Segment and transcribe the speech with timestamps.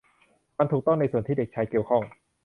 [0.57, 2.03] มันถูกต้องในส่วนที่เด็กชายเกี่ยวข้อง